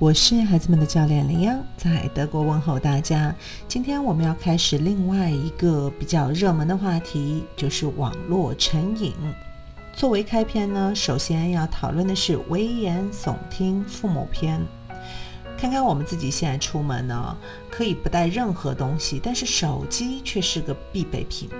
[0.00, 3.34] 我是孩子们的教练林央，在德国问候大家。
[3.68, 9.12] 今天我们要开始另外一个比较热门的话题，就是网络成瘾。
[9.92, 14.58] 作为开篇呢，首先要讨论的是危言耸听父母篇。
[15.58, 17.36] 看看我们自己现在出门呢，
[17.70, 21.50] 可以不带任何东西，但是手机却是个必备品。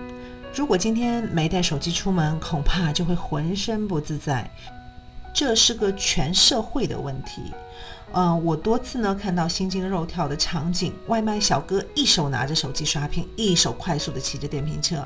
[0.54, 4.50] 如果今天没带手机出门，恐怕就会浑身不自在。
[5.32, 7.42] 这是个全社会的问题。
[8.12, 14.98] 嗯，我多次呢看到心惊肉跳的场景：外卖小哥一手拿着手机刷屏，一手快速的骑着电瓶车；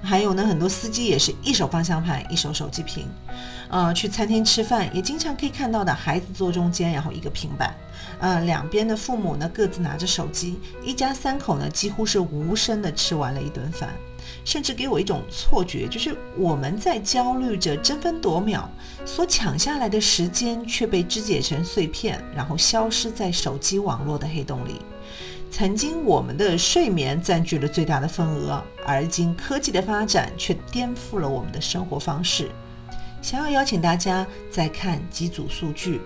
[0.00, 3.08] 还有呢，很多司机也是一手方向盘，一手手机屏。
[3.68, 7.74] 呃，去餐厅吃饭也经常可以看到的，孩子坐中间，然后一个平板。
[8.20, 13.88] 呃，两边的父母呢各自拿着手机，一家三口呢几乎是无声的吃完了一顿饭。
[14.44, 18.68] 甚至给我一种错觉，就是我们在焦虑着争分夺秒，
[19.04, 24.80] 所抢下来的时间却被肢解成碎片，然后消失在手机网络的黑洞里。
[25.50, 32.50] 曾经我们的睡眠占据了最大的份额，而今科技的发展却颠覆了我们的生活方式。
[33.20, 36.00] 想要邀请大家再看几组数据。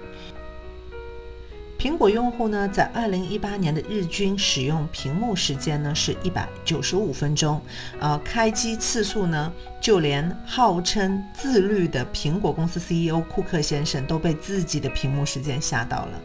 [1.86, 7.62] 苹果用户呢，在二零一八年的日均使用屏幕时间呢是一百九十五分钟，
[8.00, 16.20] 呃，开机次数呢，就连号称自律的苹果公司 CEO 库克先生都被自己的屏幕时间吓到了。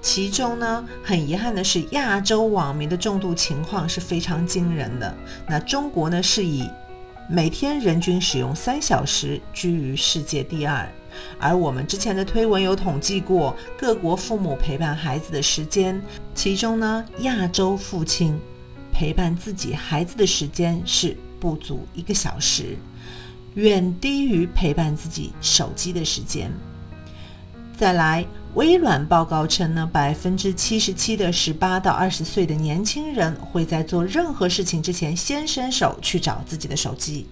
[0.00, 5.14] 其中呢，很遗憾的是，亚洲网民的重度情况是非常惊人的。
[5.46, 6.66] 那中国呢，是以
[7.28, 10.88] 每天人均使用三小时居于世界第二。
[11.38, 16.00] 而我们之前的推文有统计过各国父母陪伴孩子的时间，
[16.34, 18.38] 其中呢，亚洲父亲
[18.92, 22.76] 陪伴自己孩子的时间是不足一个小时，
[23.54, 26.52] 远低于陪伴自己手机的时间。
[27.76, 37.26] 再来，微软报告称呢，百分之七十七的十八到二十岁的年轻人会在做任何事情之前先伸手去找自己的手机。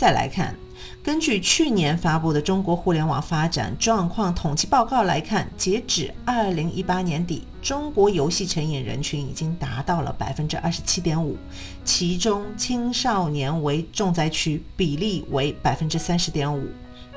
[0.00, 0.56] 再来看。
[1.02, 11.36] 根据去年发布的中国互联网发展状况统计报告来看，截止二零一八年底，中国游戏成瘾人群已经达到了百分之二十七点五，
[11.84, 16.66] 其中青少年为重灾区，比例为百分之三十点五，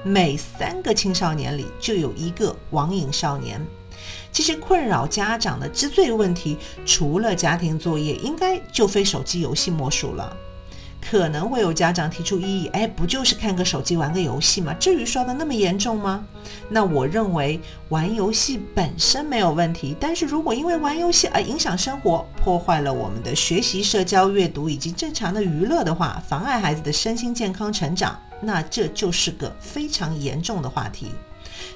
[0.04, 3.66] 每三个青少年里就有一个网瘾少年。
[4.30, 10.36] 其实困扰家长的之最问题，除了家庭作业，应该就非手机游戏莫属了。
[11.10, 14.74] 可能会有家长提出异议，哎，不就是看个手机玩个游戏吗？
[14.80, 16.24] 至于说的那么严重吗？
[16.70, 17.60] 那我认为
[17.90, 31.12] 玩游戏本身没有问题，但是如果因为玩游戏而影响生活，破坏了我们的学习、社交、阅读以及正常的娱乐的话，妨碍孩子的身心健康成长，那这就是个非常严重的话题。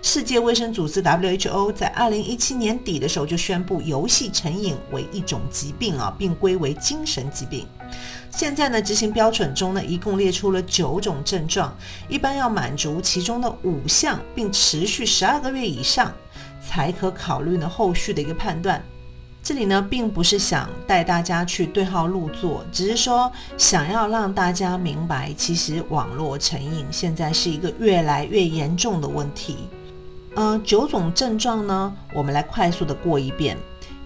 [0.02, 7.66] 世界卫生组织 WHO 在二零一七年底的时候就宣布游戏成瘾为一种疾病啊，并归为精神疾病。
[8.30, 11.76] 现在呢，执行标准中呢，一共列出了九种症状，
[12.08, 16.14] 一般要满足其中的五项，并持续十二个月以上，
[16.62, 18.84] 才可考虑呢后续的一个判断。
[19.42, 29.70] 这里呢，并不是想带大家去对号入座，只是说想要让大家明白，其实网络成瘾现在是一个越来越严重的问题。
[30.38, 33.58] 呃，九种症状呢，我们来快速的过一遍：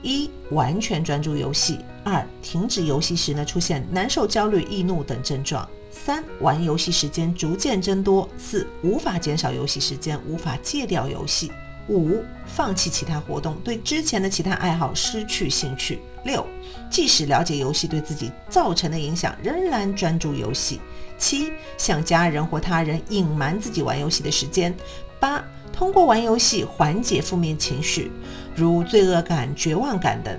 [0.01, 1.79] 一、完全专注游戏。
[2.05, 11.49] 二、停止游戏时呢，出现难受、焦虑、易怒等症状；三、玩游戏时间逐渐增多；四、无法减少游戏时间，无法戒掉游戏；
[11.89, 16.47] 五、放弃其他活动，对之前的其他爱好失去兴趣；六、
[16.89, 20.77] 即使了解游戏对自己造成的影响，仍然专注游戏；
[21.17, 24.71] 七、向家人或他人隐瞒自己玩游戏的时间；
[25.19, 25.43] 八、
[25.73, 28.11] 通过玩游戏缓解负面情绪，
[28.55, 30.33] 如罪恶感、绝望感等；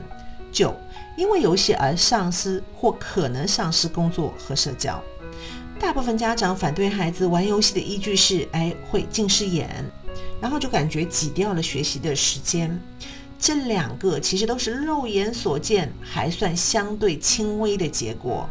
[0.53, 0.75] 九。
[1.15, 4.99] 因为游戏而丧失或可能丧失工作和社交，
[5.79, 9.69] 大部分家长反对孩子玩游戏的依据是：哎，会近视眼，
[10.41, 12.81] 然后就感觉挤掉了学习的时间。
[13.39, 18.49] 这两个其实都是肉眼所见还算相对轻微的结果。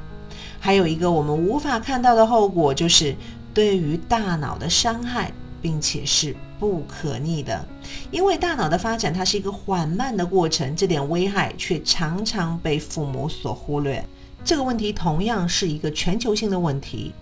[0.59, 3.15] 还有一个我们无法看到的后果，就是
[3.55, 5.31] 对于大脑的伤害。
[5.61, 7.65] 并且是不可逆的，
[8.09, 14.03] 因为大脑的发展它是一个缓慢的过程，这点危害却常常被父母所忽略。
[14.43, 17.13] 这个问题同样是一个全球性的问题。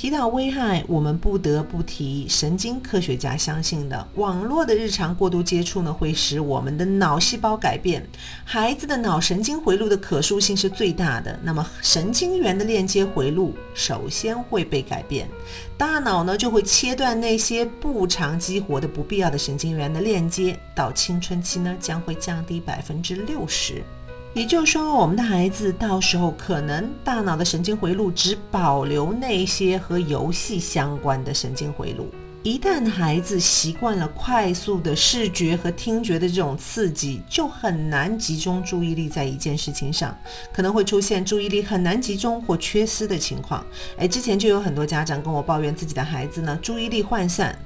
[0.00, 8.02] 提到危害，我们不得不提神经科学家相信的，网络的日常过度接触呢，会使我们的脑细胞改变。
[8.42, 15.28] 孩子的脑神经回路的可塑性是最大的，那么神经元的链接回路首先会被改变，
[15.76, 23.84] 大脑呢就会切断那些不常激活的不必要的神经元的链接，到青春期呢将会降低百分之六十。
[24.32, 32.08] 也就是说，我们的孩子到时候可能大脑的神经回路只保留那些和游戏相关的神经回路。
[32.42, 40.16] 一旦孩子习惯了快速的视觉和听觉的这种刺激，就很难集中注意力在一件事情上，
[40.52, 43.62] 可能会出现注意力很难集中或缺失的情况。
[43.98, 47.58] 哎，之前就有很多家长跟我抱怨自己的孩子呢注意力涣散，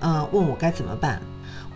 [0.00, 1.22] 嗯，问我该怎么办。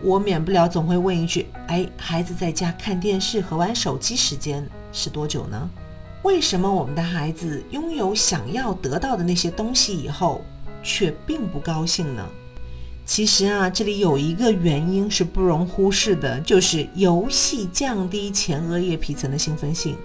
[0.01, 5.69] 我免不了总会问一句：“哎，孩子在家看电视和玩手机时间是多久呢？
[6.23, 10.41] 为什么我们的孩子拥有想要得到的那些东西以后，
[10.83, 12.27] 却并不高兴呢？”
[13.05, 19.95] 其实啊，这里有一个原因是不容忽视的，就是游戏降低前额叶皮层的兴奋性。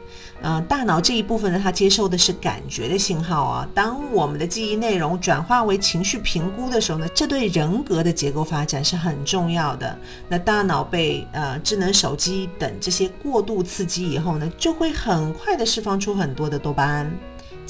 [0.42, 3.68] 呃，大脑这一部分呢，它接受的是感觉的信号啊。
[3.74, 9.98] 当我们的记忆内容转化为情绪评估的时候呢，这对人格的结构发展是很重要的。
[10.28, 17.10] 那大脑被呃智能手机等这些过度刺激以后呢，就会很快的释放出很多的多巴胺。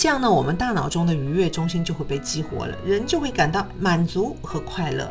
[0.00, 5.06] 这样呢，我们大脑中的愉悦中心就会被激活了，人就会感到满足和快乐。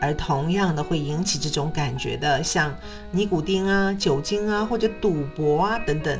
[0.00, 2.72] 而同样的会引起这种感觉的，像
[3.10, 6.16] 尼古丁啊、酒精啊或者赌博啊等等，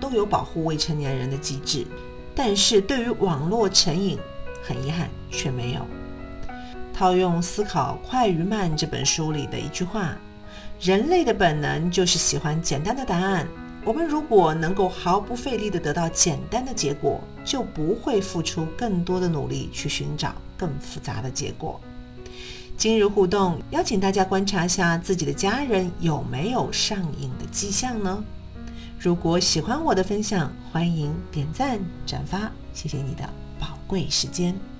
[0.00, 1.86] 都有保护未成年人的机制。
[2.34, 4.18] 但是对于网络成瘾，
[4.60, 5.86] 很遗憾却没有。
[6.92, 10.16] 套用《思考快与慢》这本书里的一句话：
[10.80, 13.46] 人类的本能就是喜欢简单的答案。
[13.84, 21.80] 我们如果能够毫不费力地得到简单的结果，就不会付出更多的努力去寻找更复杂的结果。
[22.76, 28.22] 今日互动，邀请大家观察下自己的家人有没有上瘾的迹象呢？
[29.00, 33.28] 如果喜欢我的分享，欢迎点赞转发，谢谢你的
[33.58, 34.71] 宝贵时间。